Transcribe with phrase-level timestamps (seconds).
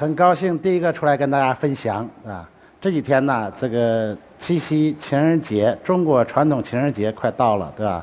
[0.00, 2.48] 很高兴第一个出来跟大家分享啊。
[2.80, 8.02] 这几天呢，这个七夕情人节，中国传统情人节快到了，对吧？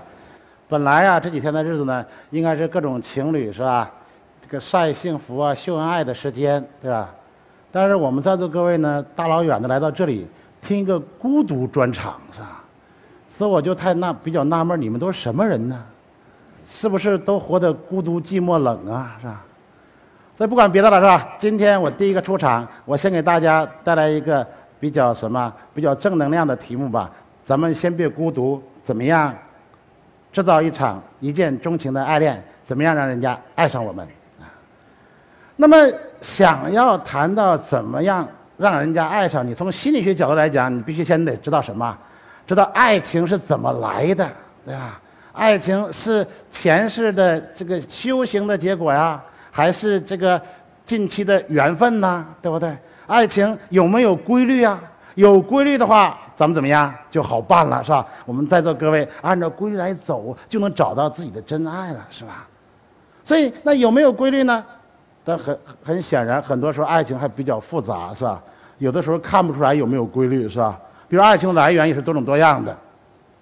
[0.70, 3.90] 本来啊，这几天的日子呢，应该是各种情侣是吧？
[4.40, 7.10] 这个晒幸福啊、秀恩爱的时间，对吧？
[7.72, 10.28] 但是我们在座各位呢，大老远的来到这里
[10.62, 12.64] 听一个孤独专场，是吧？
[13.28, 15.84] 所以我就太纳比较纳闷，你们都是什么人呢？
[16.64, 19.18] 是不是都活得孤独、寂寞、冷啊？
[19.20, 19.44] 是吧？
[20.38, 21.36] 所以不管别的了，是吧？
[21.40, 24.46] 今天我第一个出场，我先给大家带来一个
[24.80, 27.10] 比较什么、比较正能量的题目吧。
[27.44, 29.34] 咱们先别孤独，怎么样
[30.32, 32.44] 制造一场一见钟情的爱恋？
[32.64, 34.06] 怎么样让人家爱上我们？
[34.40, 34.46] 啊？
[35.56, 35.76] 那么
[36.22, 38.28] 想要谈到怎么样
[38.58, 41.98] 让人家爱上你，从心理学角度来讲，你必须先得知道什么？
[42.46, 44.30] 知道爱情是怎么来的，
[44.64, 45.00] 对吧？
[45.34, 49.20] 爱情是前世的这个修行的结果呀，
[49.58, 50.40] 还是这个
[50.86, 52.24] 近期的缘分呢？
[52.40, 52.78] 对不对？
[53.08, 54.80] 爱情有没有规律啊？
[55.16, 58.06] 有规律的话，咱们怎么样就好办了，是吧？
[58.24, 62.48] 我们在座各位按照规律来走，就能找到自己的真爱了，是吧？
[63.26, 64.64] 所以那有没有规律呢？
[65.24, 68.40] 但很很显然，很多时候爱情还比较复杂，是吧？
[68.78, 70.80] 有的时候看不出来有没有规律，是吧？
[71.08, 72.78] 比如爱情来源也是多种多样的，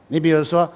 [0.08, 0.72] 你比如说。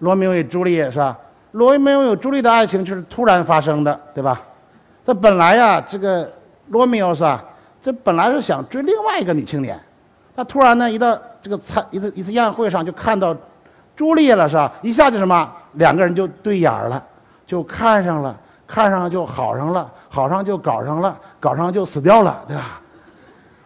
[0.00, 1.16] 罗密欧与朱丽叶是吧？
[1.52, 4.42] 罗密欧与朱丽的爱情就是突然发生的，对吧？
[5.04, 6.32] 他本来呀，这个
[6.68, 7.44] 罗密欧是吧？
[7.82, 9.78] 这本来是想追另外一个女青年，
[10.34, 13.36] 他突然呢，一到这个餐一次一次宴会上就看到
[13.94, 14.72] 朱丽叶了，是吧？
[14.82, 17.04] 一下就什么，两个人就对眼了，
[17.46, 18.34] 就看上了，
[18.66, 22.80] 看上就好上了，好上就搞上了，搞上就死掉了，对吧？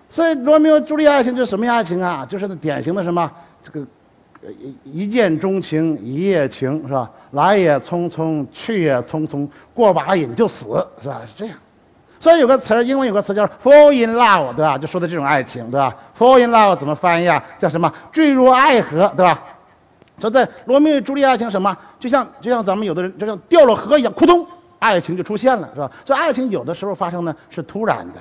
[0.09, 2.27] 所以罗密欧朱丽叶爱情就是什么爱情啊？
[2.29, 3.31] 就是那典型的什么
[3.63, 3.87] 这个。
[4.43, 7.11] 一一见钟情一夜情是吧？
[7.33, 10.65] 来也匆匆，去也匆匆，过把瘾就死
[11.03, 11.23] 是吧？
[11.27, 11.57] 是这样。
[12.21, 14.77] 所以有个词儿，英文有个词叫 “fall in love”，对吧？
[14.77, 17.43] 就说的这种爱情，对吧？“fall in love” 怎么翻译啊？
[17.59, 17.93] 叫什么？
[18.11, 19.41] 坠入爱河，对吧？
[20.19, 21.77] 说在罗密欧与朱丽叶爱情什么？
[22.01, 24.45] 就像就像咱们有的人就像掉了河一样，扑通，
[24.81, 25.91] 爱情就出现了，是吧？
[26.05, 28.21] 所以爱情有的时候发生呢是突然的，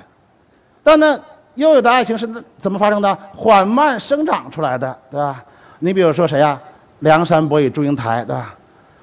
[0.82, 1.18] 但呢
[1.54, 2.28] 又有的爱情是
[2.58, 3.12] 怎么发生的？
[3.34, 5.44] 缓慢生长出来的，对吧？
[5.80, 6.60] 你比如说谁呀？
[7.00, 8.54] 梁山伯与祝英台，对吧？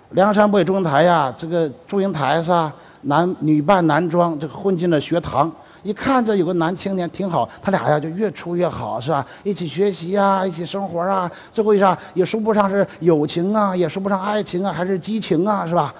[0.10, 2.74] 梁山伯与祝英台呀，这个祝英台是吧？
[3.04, 5.50] 男女扮男装，这个混进了学堂，
[5.84, 9.26] 一看着有个男青年挺好，他俩呀就越处越好，是吧？
[9.44, 15.94] 一起学习啊，一起生活啊，最后一啥也说不上是友情啊，也说不上爱情啊，还是激情啊，是吧？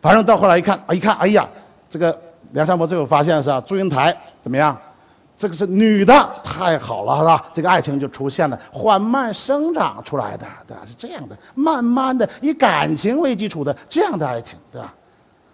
[0.00, 1.46] 反正到后来一看，一看，哎呀，
[1.90, 2.18] 这个
[2.52, 3.62] 梁山伯最后发现是吧？
[3.66, 4.74] 祝英台怎么样？
[5.44, 7.44] 这个是女的，太好了，是吧？
[7.52, 10.80] 这个爱情就出现了，缓慢生长出来的，对吧？
[10.86, 14.90] 是这样的，慢慢的以感情为基础的这样的爱情，对吧？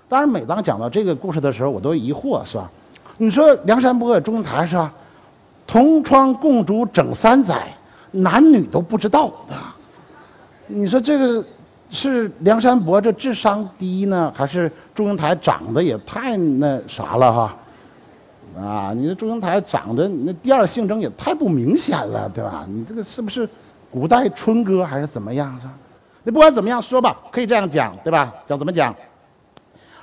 [0.09, 2.71] 当然，每当讲到这个故事的时候，我都疑惑，是吧？
[3.17, 4.93] 你说梁山伯与祝英台是吧？
[5.67, 7.67] 同窗共煮整三载，
[8.13, 9.75] 男女都不知道，啊？
[10.69, 11.45] 你说这个
[11.91, 17.57] 是梁山伯这智商低呢，还是祝英台长得也太那啥了哈？
[18.59, 22.65] 啊，你这祝英台长得你那第二性征也太不明显了，对吧？
[22.69, 23.49] 你这个是不是
[23.91, 25.59] 古代春哥还是怎么样？
[25.61, 25.73] 是吧？
[26.23, 28.35] 你不管怎么样说吧，可以这样讲，对吧？
[28.45, 28.95] 讲怎么讲？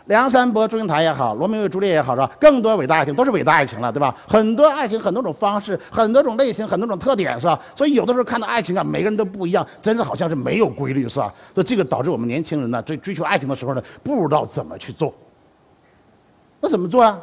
[0.06, 2.32] 梁山伯祝英台也好，罗密欧与朱丽叶也好，是吧？
[2.40, 4.16] 更多伟大爱情都是伟大爱情了，对吧？
[4.26, 7.60] 很多爱情很多种方式，很多种类型，很多种特点，是吧？
[7.76, 11.34] 所以有的时候看到爱情啊，每个人都不一样，真的好像是没有规律，是吧？
[11.54, 15.14] 所以这个导致我们年轻人呢，追追求爱情的时候呢，不知道怎么去做。
[16.62, 17.20] 那怎么做啊？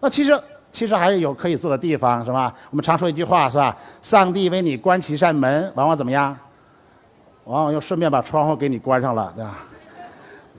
[0.00, 0.40] 那其实。
[0.72, 2.52] 其实还是有可以做的地方，是吧？
[2.70, 3.76] 我们常说一句话，是吧？
[4.00, 6.36] 上帝为你关起一扇门，往往怎么样？
[7.44, 9.58] 往往又顺便把窗户给你关上了，对吧？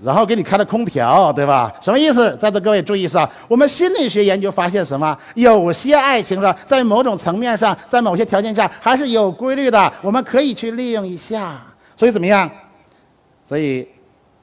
[0.04, 1.74] 然后给你开了空调，对吧？
[1.82, 2.38] 什么意思？
[2.38, 3.30] 在座各位注意是吧？
[3.48, 5.18] 我们心理学研究发现什么？
[5.34, 11.60] 有些爱情是吧，在某种层面上，在某些条件下还是有规律的，我们可以去利用一下。
[11.96, 12.50] 所以怎么样？
[13.48, 13.88] 所以。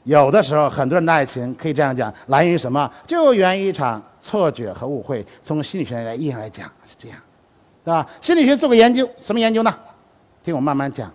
[0.05, 2.91] 有的时候，很多人的爱情可以这样讲，来源于什么？
[3.07, 5.25] 就源于一场错觉和误会。
[5.43, 7.19] 从心理学来意义上来讲是这样，
[7.85, 8.07] 对吧？
[8.21, 9.75] 心理学做个研究，什么研究呢？
[10.43, 11.11] 听我慢慢讲。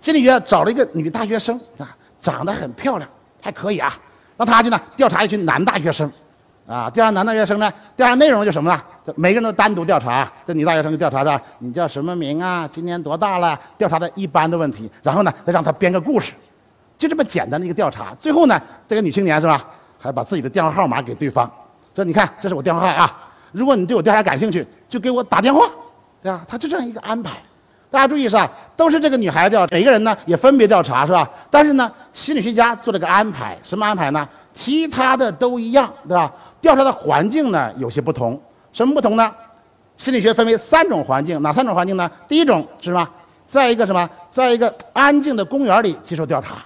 [0.00, 3.10] 心理学找了一个女大学生啊，长得很漂亮，
[3.42, 3.98] 还可以啊。
[4.36, 6.08] 让他去呢调查一群男大学生，
[6.68, 8.80] 啊，调查男大学生呢，调查内容就什么呢？
[9.16, 10.30] 每个人都单独调查。
[10.46, 12.68] 这女大学生就调查着你叫什么名啊？
[12.70, 13.58] 今年多大了？
[13.76, 16.32] 调查的一般的问题，然后呢，再让他编个故事。
[16.98, 19.64] 就这么简单的一个调查，最后呢，这个女青年是吧，
[19.98, 21.50] 还把自己的电话号码给对方，
[21.94, 23.18] 说：“你看，这是我电话号啊，
[23.52, 25.68] 如果你对我调查感兴趣，就给我打电话，
[26.22, 27.32] 对吧？”他就这样一个安排。
[27.88, 28.50] 大家注意是吧？
[28.76, 31.28] 都是这个女孩子调，每个人呢也分别调查是吧？
[31.50, 34.28] 但是呢，心理学家做了个安排，什么安排呢？
[34.52, 36.32] 其他的都一样，对吧？
[36.60, 38.40] 调查的环境呢有些不同，
[38.72, 39.32] 什么不同呢？
[39.96, 42.10] 心理学分为三种环境，哪三种环境呢？
[42.26, 43.08] 第一种是什么？
[43.46, 44.08] 在一个什么？
[44.30, 46.56] 在一个安静的公园里接受调查。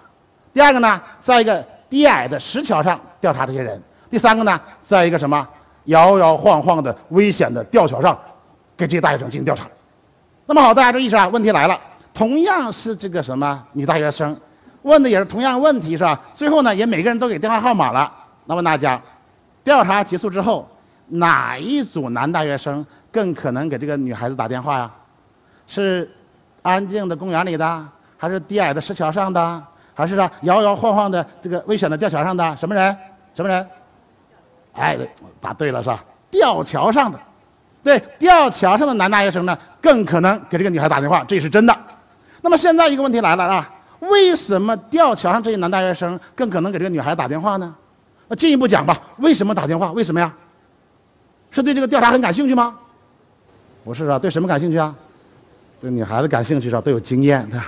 [0.52, 3.80] 第二个呢，在一个低矮的石桥上调查这些人。
[4.10, 5.46] 第三个呢，在一个什么
[5.84, 8.18] 摇摇晃晃的危险的吊桥上，
[8.76, 9.66] 给这些大学生进行调查。
[10.46, 11.28] 那么好，大家注意一下？
[11.28, 11.78] 问题来了，
[12.12, 14.36] 同样是这个什么女大学生，
[14.82, 16.20] 问的也是同样问题是吧？
[16.34, 18.12] 最后呢，也每个人都给电话号码了。
[18.46, 19.00] 那问大家，
[19.62, 20.68] 调查结束之后，
[21.06, 24.90] 哪一组男大学生更可能给这个女孩子打电话呀？
[25.68, 26.10] 是
[26.62, 27.86] 安静的公园里的，
[28.16, 29.62] 还是低矮的石桥上的，
[30.00, 32.56] 还是啊摇摇晃晃的这个危险的吊桥上的？
[32.56, 32.96] 什么人？
[33.34, 33.66] 什么人？
[34.72, 34.96] 哎，
[35.40, 36.02] 答对了是吧？
[36.30, 37.18] 吊桥上的，
[37.82, 41.76] 对，吊桥上的男大学生呢，更可能给这个女孩打电话，这也是真的。
[42.40, 43.68] 那么现在一个问题来了啊，
[44.00, 47.74] 为什么吊桥上这些男大学生更可能给这个女孩打电话呢？
[48.28, 49.92] 那进一步讲吧，为什么打电话？
[49.92, 50.32] 为什么呀？
[51.50, 52.76] 是对这个调查很感兴趣吗？
[53.84, 54.94] 不是啊，对什么感兴趣啊？
[55.80, 56.80] 对女孩子感兴趣是吧？
[56.80, 57.66] 都有经验，对吧？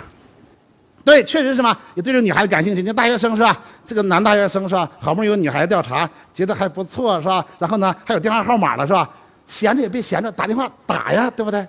[1.04, 2.82] 对，确实是嘛，也对这女孩子感兴趣。
[2.82, 3.58] 你大学生是吧？
[3.84, 4.88] 这个男大学生是吧？
[5.00, 7.44] 好不容易有女孩子调查，觉得还不错是吧？
[7.58, 9.08] 然后呢，还有电话号码了是吧？
[9.46, 11.66] 闲着也别闲着，打电话打呀，对不对？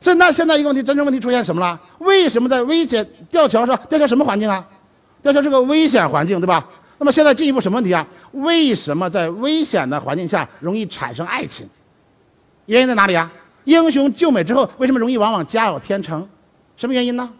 [0.00, 1.78] 所以那现在一个问题，真正问题出现什么了？
[1.98, 3.78] 为什么在危险吊桥上？
[3.88, 4.64] 吊桥什么环境啊？
[5.22, 6.64] 吊桥是个危险环境，对吧？
[6.98, 8.06] 那么现在进一步什么问题啊？
[8.32, 11.68] 为什么在危险的环境下容易产生爱情？
[12.64, 13.30] 原因在哪里啊？
[13.64, 16.26] 英雄救美之后，为什么容易往往家有天成？
[16.76, 17.30] 什么原因呢？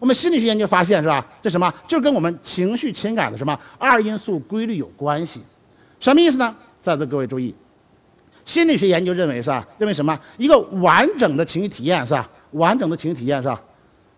[0.00, 1.24] 我们心理学研究发现是吧？
[1.40, 1.72] 这什么？
[1.86, 5.42] 就跟我们情绪情感的什么二因素规律有关系。
[6.00, 6.56] 什么意思呢？
[6.80, 7.54] 在座各位注意，
[8.46, 9.68] 心理学研究认为是吧？
[9.76, 10.18] 认为什么？
[10.38, 12.26] 一个完整的情绪体验是吧？
[12.52, 13.60] 完整的情绪体验是吧？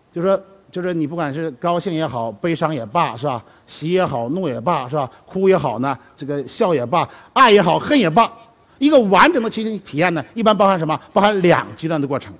[0.09, 0.41] 就是说，
[0.71, 3.43] 就是你不管是高兴也好，悲伤也罢是吧？
[3.67, 5.11] 喜也好，怒也罢是吧？
[5.25, 8.31] 哭也好呢，这个笑也罢，爱也好，恨也罢，
[8.79, 10.97] 一个完整的情绪体验呢，一般包含什么？
[11.11, 12.33] 包含两阶段的过程。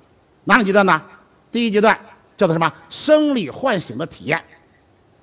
[0.44, 1.02] 哪两阶段呢？
[1.52, 1.94] 第一阶段。
[2.36, 4.42] 叫做什么生理唤醒的体验？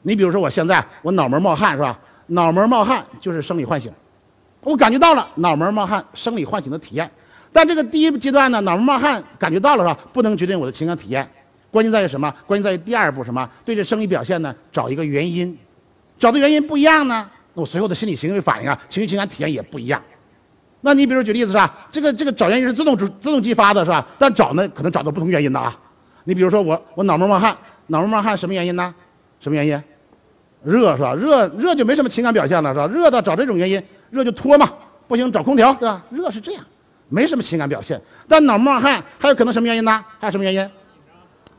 [0.04, 2.00] 你比如说，我现在我脑门冒汗是吧？
[2.28, 3.92] 脑门冒汗就是生理唤醒，
[4.63, 7.10] 我感觉到了脑门冒汗生理唤醒的体验。
[7.52, 10.00] 但这个第一阶段呢，脑门冒汗感觉到了是吧？
[10.13, 11.30] 不能决定我的情感体验。
[11.69, 12.34] 关键在于什么？
[12.48, 13.48] 关键在于第二步什么？
[13.66, 15.58] 对这生理表现呢，找一个原因。
[16.18, 20.02] 找的原因不一样呢，我随后的心理行为反应啊，情绪情感体验也不一样。
[20.80, 21.88] 那你比如举例子是吧？
[21.90, 24.08] 这个这个找原因是自动自自动激发的是吧？
[24.18, 25.78] 但找呢，可能找到不同原因的啊。
[26.24, 27.56] 你比如说我我脑门冒汗，
[27.88, 28.94] 脑门冒汗什么原因呢？
[29.40, 29.84] 什么原因？
[30.64, 31.14] 热是吧？
[31.16, 32.88] 热热就没什么情感表现了是吧？
[32.88, 34.70] 热到找这种原因，热就脱嘛，
[35.08, 36.04] 不行找空调对吧？
[36.12, 36.64] 热是这样，
[37.10, 38.00] 没什么情感表现。
[38.28, 40.04] 但脑门冒汗还有可能什么原因呢？
[40.20, 40.70] 还有什么原因？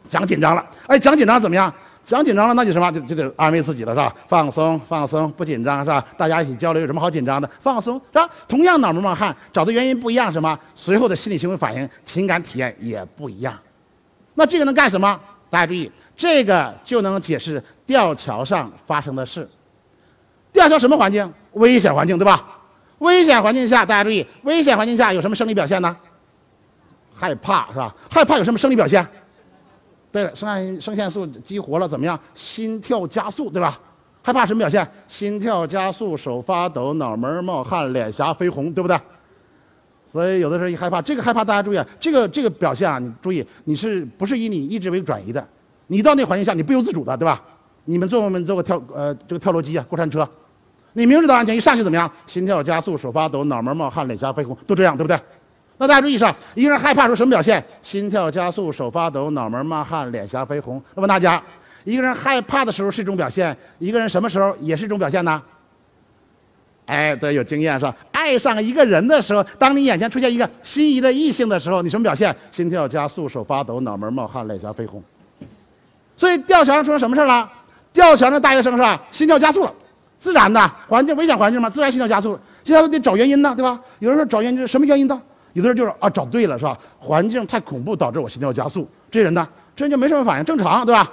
[0.08, 1.72] 讲紧张了，哎，讲紧张怎么样？
[2.04, 2.90] 讲紧张了那就什么？
[2.92, 4.14] 就就得安慰自己了是吧？
[4.28, 6.04] 放松放松，不紧张是吧？
[6.16, 7.48] 大家一起交流有什么好紧张的？
[7.60, 8.28] 放松是吧？
[8.46, 10.56] 同样脑门冒汗，找的原因不一样，什么？
[10.74, 13.54] 随后的心理行为反应、情感体验也不一样。
[14.34, 15.20] 那这个能干什么？
[15.50, 19.48] 大家注意，这个就能解释吊桥上发生的事。
[20.52, 21.30] 吊桥什么环境？
[21.52, 22.58] 危险环境，对吧？
[22.98, 25.94] 危险环境下，大家注意，危险环境下有什么生理表现呢？
[27.14, 27.94] 害怕是吧？
[28.10, 29.06] 害怕有什么生理表现？
[30.10, 32.18] 对，肾上肾腺素激活了，怎么样？
[32.34, 33.78] 心跳加速，对吧？
[34.22, 34.86] 害怕什么表现？
[35.08, 38.98] 心跳加速，手发抖，脑门冒汗，脸颊绯红，对不对？
[40.12, 45.42] 所以有的时候一害怕，这个害怕大家注意啊，这个这个表现啊，你注意，你是不是以你意志为转移的？
[45.86, 47.42] 你到那环境下，你不由自主的，对吧？
[47.86, 50.28] 你们坐我们坐过跳呃这个跳楼机啊，过山车，
[50.92, 52.10] 你明知道安全，一上去怎么样？
[52.26, 55.18] 心跳加速，手发抖，脑门冒汗，脸颊绯红，都这样，对不对？
[55.78, 57.64] 那大家注意上，一个人害怕时候什么表现？
[57.82, 60.80] 心跳加速，手发抖，脑门冒汗，脸颊绯红。
[60.94, 61.42] 那么大家，
[61.84, 65.42] 一个人害怕的时候是一种表现，一个人什么时候也是一种表现呢？
[66.86, 67.96] 哎，对，有经验是吧？
[68.22, 72.34] 爱上一个人的时候，当你眼前出现一个心仪的异性的时候，你什么表现？
[72.52, 75.02] 心跳加速，手发抖，脑门冒汗，脸颊绯红。
[76.16, 77.50] 所以吊桥上出现什么事了？
[77.92, 79.02] 吊桥上大学生是吧？
[79.10, 79.72] 心跳加速了，
[80.18, 82.38] 自然的环境危险环境嘛，自然心跳加速。
[82.62, 83.80] 现在都得找原因呢，对吧？
[83.98, 85.20] 有人说找原因，什么原因呢？
[85.54, 86.78] 有的人就是啊，找对了是吧？
[87.00, 88.88] 环境太恐怖导致我心跳加速。
[89.10, 91.10] 这人呢，这人就没什么反应，正常对吧？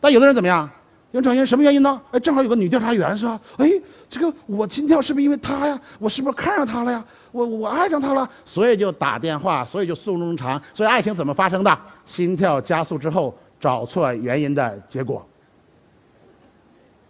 [0.00, 0.68] 但有的人怎么样？
[1.10, 1.98] 有找原因什么原因呢？
[2.10, 3.40] 哎，正好有个女调查员是吧？
[3.56, 3.66] 哎，
[4.10, 5.80] 这个我心跳是不是因为她呀？
[5.98, 7.02] 我是不是看上她了呀？
[7.32, 10.60] 我我爱上她了，所以就打电话，所以就诉衷肠。
[10.74, 11.78] 所以爱情怎么发生的？
[12.04, 15.26] 心跳加速之后找错原因的结果。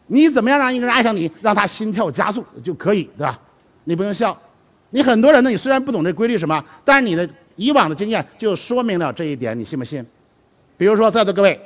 [0.06, 1.28] 你怎么样让一个人爱上你？
[1.42, 3.36] 让他心跳加速就可以，对吧？
[3.82, 4.36] 你不用笑。
[4.90, 10.06] 你很多人呢，你虽然不懂这规律什么，但是你的以往的经验就说明了这一点，你信不信？
[10.76, 11.60] 比如说在座各位。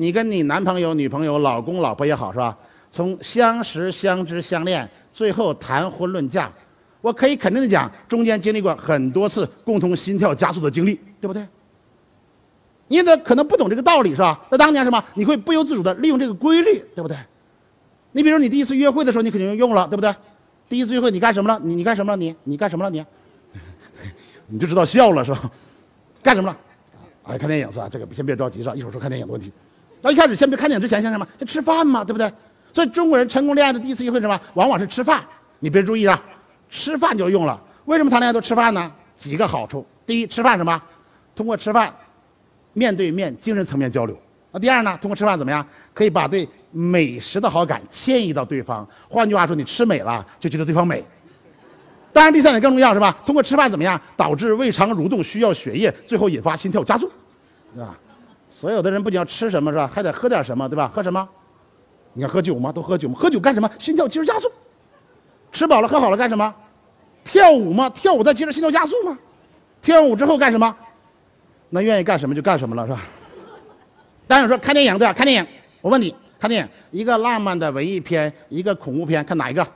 [0.00, 2.56] 你跟你男朋友、女朋友、老公、老婆也好，是吧？
[2.90, 6.50] 从相识、相知、相恋，最后谈婚论嫁，
[7.02, 11.46] 我可以肯定的讲，中间经历过很多次共同心跳加速的经历，对不对？
[12.88, 14.40] 你的可能不懂这个道理是吧？
[14.50, 15.04] 那当年什么？
[15.14, 17.14] 你会不由自主的利用这个规律，对不对？
[18.12, 20.10] 你比如说你第一次约会的时候，你肯定用了，对不对？
[20.66, 21.60] 第一次约会你干什么了？
[21.62, 22.16] 你你干什么了？
[22.16, 22.88] 你你干什么了？
[22.88, 23.04] 你，
[24.46, 25.42] 你 就知道笑了是吧？
[26.22, 26.56] 干什么了？
[27.24, 27.86] 哎，看电影是吧？
[27.86, 28.74] 这个先别着急是吧？
[28.74, 29.52] 一会儿说看电影的问题。
[30.02, 31.26] 那一开始先别看电影之前先什么？
[31.38, 32.32] 先吃饭嘛，对不对？
[32.72, 34.40] 所以中国人成功恋爱的第一次约会什么？
[34.54, 35.22] 往往是吃饭。
[35.58, 36.20] 你别注意啊，
[36.70, 37.60] 吃饭就用了。
[37.84, 38.90] 为什么谈恋爱都吃饭呢？
[39.16, 39.86] 几个好处。
[40.06, 40.80] 第一，吃饭什么？
[41.34, 41.94] 通过吃饭，
[42.72, 44.18] 面对面精神层面交流。
[44.52, 44.98] 那第二呢？
[45.00, 45.66] 通过吃饭怎么样？
[45.92, 48.88] 可以把对美食的好感迁移到对方。
[49.08, 51.04] 换句话说，你吃美了就觉得对方美。
[52.12, 53.16] 当然，第三点更重要是吧？
[53.26, 54.00] 通过吃饭怎么样？
[54.16, 57.10] 导致胃肠蠕动需要血液，最后引发心跳加速，
[57.74, 57.96] 对吧？
[58.50, 59.90] 所有的人不仅要吃什么是吧？
[59.92, 60.90] 还得喝点什么对吧？
[60.92, 61.26] 喝什么？
[62.12, 62.72] 你看喝酒吗？
[62.72, 63.14] 都喝酒吗？
[63.18, 63.70] 喝酒干什么？
[63.78, 64.50] 心跳及时加速。
[65.52, 66.52] 吃饱了喝好了干什么？
[67.24, 67.88] 跳舞吗？
[67.90, 69.16] 跳舞在接着心跳加速吗？
[69.80, 70.76] 跳完舞之后干什么？
[71.68, 73.00] 那愿意干什么就干什么了，是吧？
[74.26, 75.12] 当然说看电影对吧？
[75.14, 75.46] 看电影，
[75.80, 79.66] 我问你，看电影，一个浪漫的文艺片，一个恐怖片，看哪一个？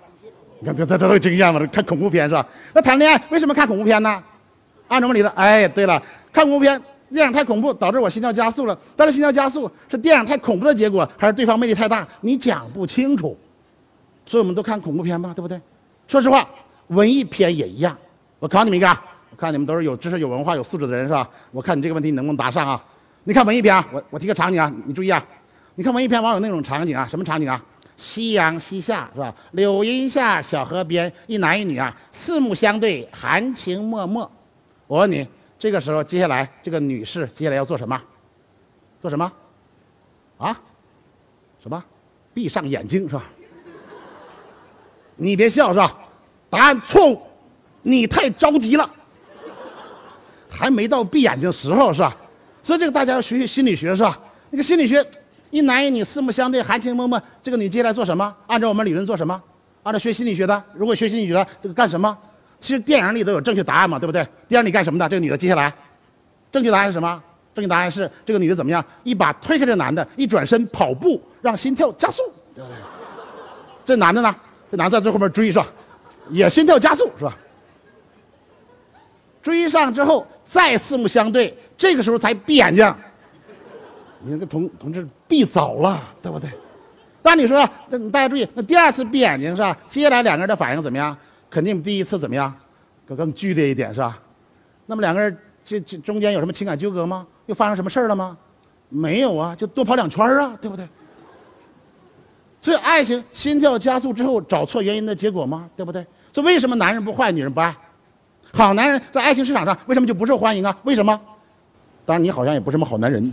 [0.59, 2.45] 你看这这都有经验了，看恐怖片是吧？
[2.75, 4.23] 那谈恋爱为什么看恐怖片呢？
[4.89, 5.33] 按什么理论？
[5.35, 6.03] 哎，对了，
[6.33, 6.81] 看恐怖片，
[7.15, 8.79] 电影太恐怖，导致我心跳加速了。
[8.97, 12.07] 但是心跳加速是电影太恐怖的结果，还是对方魅力太大？
[12.21, 13.37] 你讲不清楚。
[14.27, 15.61] 所以我们都看恐怖片吧，对不对？
[16.09, 16.49] 说实话，
[16.89, 17.97] 文艺片也一样。
[18.39, 18.89] 我考你们一个，
[19.31, 21.29] 我看你们都是有知识、有文化、有素质的人，是吧？
[21.51, 22.85] 我看你这个问题能不能答上啊？
[23.25, 25.25] 你看文艺片啊，我我提个场景啊，你注意啊。
[25.77, 27.63] 你看文艺片往往有那种场景啊，什么场景啊？
[27.97, 29.33] 夕阳西下，是吧？
[29.53, 34.21] 柳荫下，小河边，一男一女啊，四目相对，含情脉脉。
[34.87, 35.27] 我问你，
[35.65, 37.99] 这个时候接下来这个女士接下来要做什么？
[39.01, 39.33] 做什么？
[40.37, 40.61] 啊？
[41.59, 41.83] 什么？
[42.35, 43.25] 闭上眼睛，是吧？
[45.17, 45.97] 你别笑是吧？
[46.51, 47.23] 答案错误，
[47.81, 48.91] 你太着急了，
[50.51, 52.15] 还没到闭眼睛时候是吧？
[52.63, 54.21] 所以这个大家要学学心理学是吧？
[54.51, 55.03] 那个心理学，
[55.49, 58.37] 一男一女四目相对，含情脉脉，这个你接下来做什么？
[58.49, 59.43] 按照我们理论做什么？
[59.83, 62.19] 按照学心理学的，如果学心理学的，这个干什么？
[62.61, 64.27] 其实电影里都有正确答案嘛，对不对？
[64.49, 65.09] 电影里干什么的？
[65.09, 65.73] 这个女的接下来，
[66.51, 67.23] 正确答案是什么？
[67.55, 68.85] 正确答案是这个女的怎么样？
[69.03, 72.23] 一把推开这男的，一转身跑步，让心跳加速，
[72.55, 72.77] 对不对？
[73.85, 74.35] 这男的呢？
[74.71, 75.67] 这男的在最后面追是吧？
[76.31, 77.37] 也心跳加速是吧？
[79.43, 82.95] 追上之后再四目相对，这个时候才闭眼睛。
[84.21, 86.49] 你那个同同志闭早了，对不对？
[87.23, 89.77] 那你说，那大家注意，那第二次闭眼睛是吧？
[89.87, 91.17] 接下来两个人的反应怎么样？
[91.55, 92.53] 肯定第一次怎么样？
[93.07, 94.19] 更更剧烈一点是吧？
[94.87, 97.25] 那么两个人这这中间有什么情感纠葛吗？
[97.47, 98.37] 又发生什么事儿了吗？
[98.89, 100.89] 没有啊，就多跑两圈啊，对不对？
[102.61, 105.71] 所以爱情心跳加速之后找错原因的结果吗？
[105.77, 106.05] 对不对？
[106.33, 107.73] 所以为什么男人不坏，女人不爱？
[108.53, 110.77] 好男人在爱情市场上为什么就不受欢迎啊？
[110.83, 111.21] 为什么？
[112.05, 113.33] 当然你好像也不是什么好男人，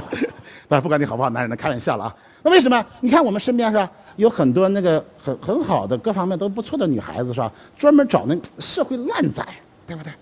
[0.68, 2.16] 但是不管你好不好男人，开玩笑了啊。
[2.42, 2.84] 那为什么？
[3.00, 7.52] 你看我们身边是吧，有很多那个很很好的各方面都不错的女孩子是吧？
[7.76, 9.44] 专门找那社会烂仔，
[9.86, 10.12] 对不对？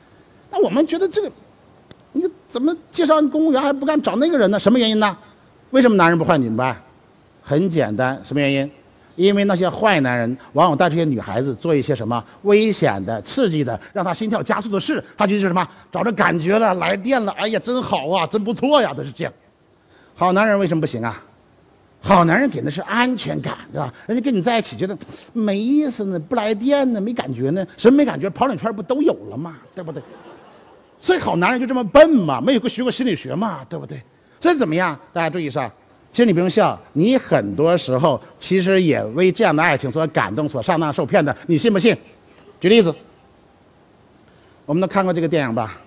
[0.50, 1.30] 那我们觉得这个，
[2.12, 4.58] 你怎么介绍公务员还不敢找那个人呢？
[4.58, 5.16] 什么原因呢？
[5.70, 6.76] 为什么男人不坏，女人不爱？
[7.42, 8.70] 很简单，什么原因？
[9.16, 19.32] 因为那些坏男人往往带这些女孩子做一些什么危险的、刺激的、让她心跳加速的事，他就是什么找着感觉了，来电了，哎呀，真好啊，真不错呀，都是这样。
[20.14, 21.22] 好男人为什么不行啊？
[22.02, 23.92] 好男人给的是安全感，对吧？
[24.06, 24.96] 人家跟你在一起觉得
[25.32, 28.28] 没意思呢，不来电呢，没感觉呢，什么没感觉？
[28.30, 29.56] 跑两圈不都有了吗？
[29.74, 30.02] 对不对？
[30.98, 34.02] 所以好男人就这么笨嘛，没有过学过心理学嘛，对不对？
[34.40, 34.98] 所以怎么样？
[35.12, 35.70] 大家注意一下。
[36.12, 41.96] 其实你不用笑，你很多时候其实也为这样的爱情所感动、所上当受骗的，你信不信？
[42.58, 42.92] 举例子，
[44.66, 45.78] 我们都看过这个电影吧，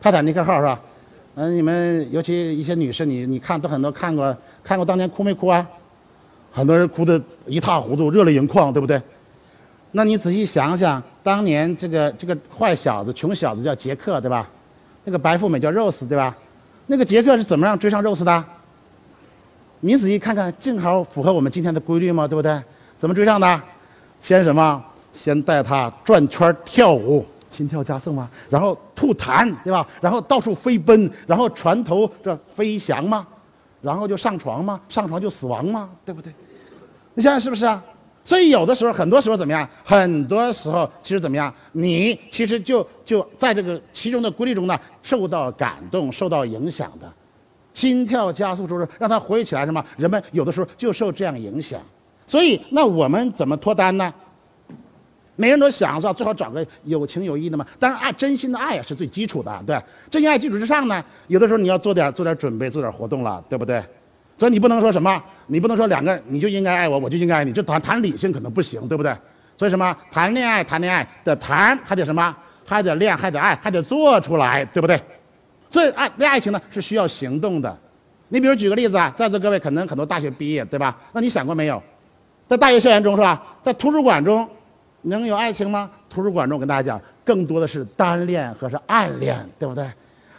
[0.02, 0.80] 《泰坦尼克号》是吧？
[1.36, 5.66] 嗯，你们尤其一些女士，你你看都很多看过，看过当年哭没哭啊？
[6.52, 9.00] 很多人哭得一塌糊涂，热泪盈眶，对不对？
[9.92, 14.48] 那你仔细想想，当年这个这个坏小子、穷小子叫杰克，对吧？
[15.04, 16.36] 那个白富美叫 Rose，对吧？
[16.86, 18.44] 那个杰克是怎么样追上 Rose 的？
[19.80, 22.26] 你仔细看看，正好符合我们今天的规律吗？
[22.26, 22.60] 对不对？
[22.98, 23.62] 怎么追上的？
[24.20, 24.84] 先什么？
[25.12, 27.24] 先带他转圈跳舞，
[27.60, 28.26] 心跳加速吗？
[28.48, 29.86] 然后吐痰，对吧？
[30.00, 33.26] 然后到处飞奔，然后船头这飞翔吗？
[33.82, 34.80] 然后就上床吗？
[34.88, 35.90] 上床就死亡吗？
[36.02, 36.32] 对不对？
[37.12, 37.84] 你想想是不是啊？
[38.24, 39.68] 所以有的时候，很多时候怎么样？
[39.84, 41.52] 很多时候其实怎么样？
[41.72, 47.12] 你其实就就在这个其中的规律中呢，受到感动、受到影响的。
[47.74, 49.84] 心跳加速，就是让它活跃起来，什么？
[49.98, 51.78] 人们有的时候就受这样影响，
[52.26, 54.10] 所以那我们怎么脱单呢？
[55.40, 56.12] 每个人都想是吧？
[56.12, 57.64] 最好找个有情有义的嘛。
[57.78, 59.74] 当然，爱真心的爱也是最基础的，对。
[60.10, 63.82] 真心爱基础之上呢，有的时候你要做点做点准备，做点活动了，对不对？
[64.36, 69.16] 所以你不能说什么，你不能说两个你就应该爱我，我就应该爱你，就谈谈理性可能不行，对不对？
[69.56, 75.00] 所以什么谈恋爱谈恋爱的谈还得什么，还得恋还得爱还得做出来，对不对？
[75.70, 77.74] 所以爱恋爱情呢是需要行动的。
[78.28, 80.98] 你比如举个例子啊，在座各位可能很多大学毕业，对吧？
[81.14, 81.82] 那你想过没有，
[82.46, 84.46] 在大学校园中是吧，在图书馆中。
[85.02, 85.90] 能有爱情吗？
[86.08, 89.86] 图书馆中我跟大家讲，更多的是单恋和是暗恋，对不对？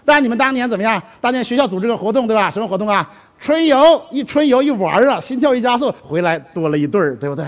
[0.04, 1.02] 但你们当年怎么样？
[1.20, 2.50] 当年学校组织个活动，对吧？
[2.50, 3.10] 什么活动啊？
[3.40, 7.46] 春游，一春游一玩啊，心跳一加速，回来多了一对儿，对不对？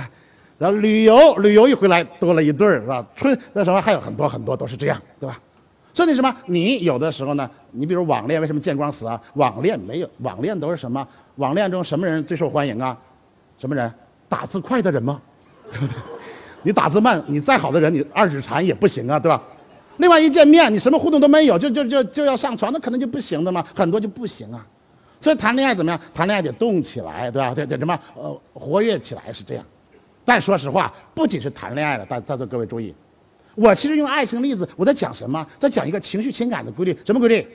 [0.57, 3.05] 然后旅游，旅游一回来多了一对儿，是吧？
[3.15, 5.39] 春那什么还有很多很多都是这样，对吧？
[5.93, 9.19] 所以你什么，你有的时候呢，你比如网恋，为什么见光死啊？
[9.33, 11.05] 网恋没有，网恋都是什么？
[11.35, 12.97] 网恋中什么人最受欢迎啊？
[13.59, 13.91] 什么人？
[14.29, 15.21] 打字快的人吗？
[15.71, 15.95] 对不对？
[16.63, 19.41] 你打字慢，你再好的人，你二指禅也不行啊，对吧？
[19.97, 24.65] 另外一见面，你什么互动都没有，就就就就要上床，那可能就不行的嘛，很多就不行啊。
[25.21, 25.99] 所以谈恋爱怎么样？
[26.13, 27.53] 谈恋爱得动起来，对吧？
[27.53, 27.97] 得得什么？
[28.15, 29.63] 呃，活跃起来是这样。
[30.25, 32.93] 但说实话，不仅是谈恋爱了，大在座各位注意，
[33.55, 35.45] 我其实用爱情例子，我在讲什么？
[35.59, 36.97] 在讲一个情绪情感的规律。
[37.05, 37.45] 什么规律？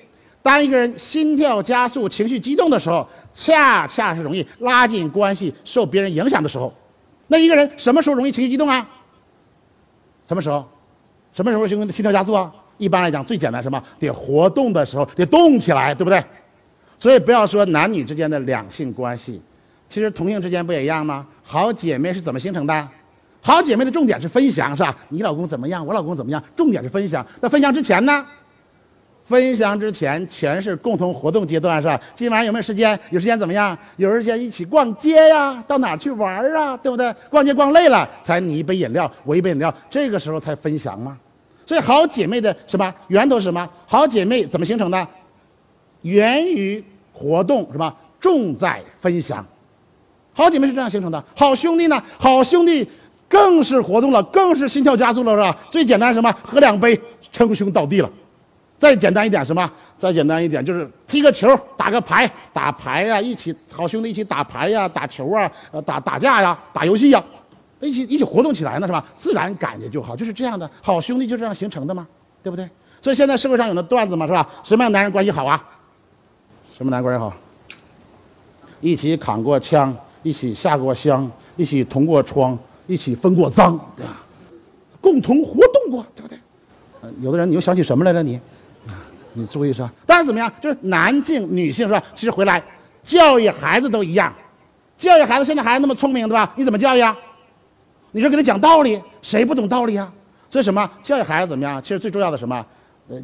[0.41, 6.73] 当一个人心跳加速、情绪激动的时候，恰恰是容易拉近关系、受别人影响的时候。
[7.27, 8.89] 那一个人什么时候容易情绪激动啊？
[10.29, 10.65] 什么时候？
[11.33, 12.53] 什么时候心心跳加速啊？
[12.77, 13.83] 一般来讲，最简单什么？
[13.99, 16.23] 得活动的时候，得动起来，对不对？
[16.99, 19.41] 所以不要说男女之间的两性关系，
[19.89, 21.27] 其实同性之间不也一样吗？
[21.43, 22.89] 好姐妹是怎么形成的？
[23.41, 24.95] 好姐妹的重点是分享，是吧？
[25.09, 25.87] 你老公怎么样？
[25.87, 26.43] 我老公怎么样？
[26.55, 27.25] 重点是分享。
[27.41, 28.27] 那分享之前呢？
[29.29, 32.01] 分享之前全是共同活动阶段，是吧？
[32.15, 32.99] 今晚有没有时间？
[33.11, 33.77] 有时间怎么样？
[33.99, 35.63] 有时间一起逛街呀？
[35.69, 36.75] 到哪去玩啊？
[36.79, 37.15] 对不对？
[37.29, 41.15] 逛街逛累了，才你一杯饮料，我一杯饮料，这个时候才分享吗？
[41.67, 43.69] 所以好姐妹的什么源头是什么？
[43.85, 45.07] 好姐妹怎么形成的？
[46.01, 47.95] 源于活动，是吧？
[48.19, 49.45] 重在分享。
[50.33, 51.23] 好姐妹是这样形成的。
[51.37, 52.03] 好兄弟呢？
[52.19, 52.89] 好兄弟
[53.29, 55.55] 更是活动了，更是心跳加速了，是吧？
[55.71, 56.35] 最简单什么？
[56.43, 56.99] 喝两杯，
[57.31, 58.11] 称兄道弟了。
[58.79, 59.71] 再简单一点什么？
[59.97, 67.23] 再简单一点就是踢个球，打个牌，打牌呀，一起好兄弟一起打牌呀，打球啊，呃，打打架呀，打游戏呀，
[67.81, 69.05] 一起一起活动起来呢，是吧？
[69.17, 72.07] 自然感觉就好，就是这样的好兄弟就这样形成的嘛？
[72.43, 72.69] 对不对？
[73.03, 74.49] 所以现在社会上有那段子嘛，是吧？
[74.63, 75.63] 什么样男人关系好啊？
[76.77, 77.33] 什么男人关系好？
[78.81, 84.23] 一起扛过枪，一起下过乡，一起同过窗，一起分过赃，对吧？
[85.01, 86.39] 共同活动过，对不对？
[87.01, 88.23] 呃，有的人你又想起什么来了？
[88.23, 88.39] 你？
[89.39, 90.53] 你注意是吧，但是怎么样？
[90.61, 92.03] 就是男性、女性是吧？
[92.15, 92.63] 其实回来
[93.03, 94.35] 教育孩子都一样，
[94.97, 95.45] 教育孩子。
[95.45, 96.53] 现在孩子那么聪明，对吧？
[96.57, 97.17] 你怎么教育啊？
[98.11, 100.13] 你说给他讲道理，谁不懂道理啊？
[100.51, 101.81] 所以什么教育孩子怎么样？
[101.83, 102.67] 其实最重要的什么？
[103.09, 103.17] 呃，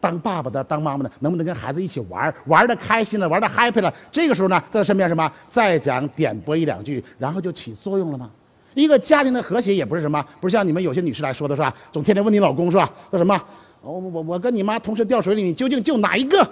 [0.00, 3.92] 当爸爸的、当妈妈的，能不能跟孩子一起玩，玩的开心了，玩的 happy 了？
[4.10, 5.30] 这个时候呢，在他身边什么？
[5.48, 8.28] 再讲点拨一两句，然后就起作用了吗？
[8.74, 11.72] 一个家庭的和谐也不是什么，不是像你们有些女士来说的是吧？
[11.92, 12.90] 总天天问你老公是吧？
[13.10, 13.40] 说什么？
[13.82, 16.48] 我我我跟你妈同时掉水里，你究竟救哪一个？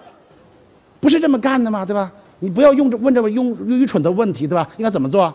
[1.01, 1.85] 不是这么干的吗？
[1.85, 2.11] 对吧？
[2.41, 4.69] 你不要用这问这么用愚蠢的问题，对吧？
[4.77, 5.33] 应该怎么做？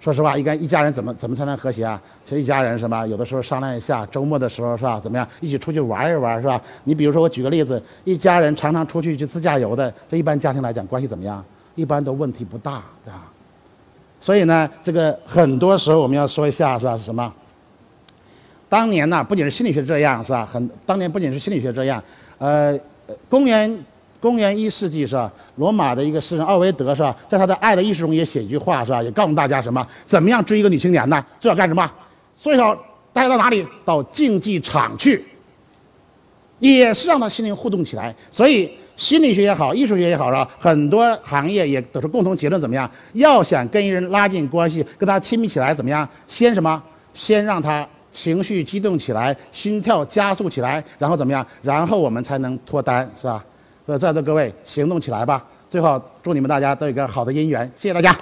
[0.00, 2.00] 说实话，应该一家人怎么怎么才能和谐啊？
[2.24, 4.98] 其实一家人什么，有的时候商量一下，周末的时候是吧？
[4.98, 6.60] 怎么样，一起出去玩一玩是吧？
[6.84, 11.44] 你比如说，我举个例子，一家人常常出去去自驾游的，这一般家庭来讲关系怎么样？
[11.76, 13.30] 一般都问题不大，对吧？
[14.20, 16.96] 所以呢，这个很多时候我们要说一下是吧？
[16.96, 17.32] 是什么？
[18.72, 20.48] 当年呢，不仅是心理学这样，是吧？
[20.50, 22.02] 很当年不仅是心理学这样，
[22.38, 22.74] 呃，
[23.28, 23.84] 公元
[24.18, 25.30] 公元一世纪是吧？
[25.56, 27.14] 罗马的一个诗人奥维德是吧？
[27.28, 29.02] 在他的《爱的艺术》中也写一句话是吧？
[29.02, 29.86] 也告诉大家什么？
[30.06, 31.22] 怎么样追一个女青年呢？
[31.38, 31.92] 最好干什么？
[32.38, 32.74] 最好
[33.12, 33.62] 带到哪里？
[33.84, 35.22] 到竞技场去，
[36.58, 38.14] 也是让他心灵互动起来。
[38.30, 40.48] 所以心理学也好，艺术学也好，是吧？
[40.58, 42.90] 很多行业也得出共同结论：怎么样？
[43.12, 46.08] 要想跟一人拉近关系，跟他亲密起来，怎么样？
[46.26, 46.82] 先什么？
[47.12, 47.86] 先让他。
[48.12, 51.44] 情绪激动起来，心跳加速起来，然后怎么样？
[51.62, 53.44] 然后我们才能脱单，是吧？
[53.84, 55.44] 所以在座各位行动起来吧！
[55.68, 58.16] 最后祝你们大家都有一个好的姻缘，谢谢大家。